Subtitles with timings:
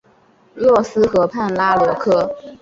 [0.55, 2.35] 洛斯河畔拉罗科。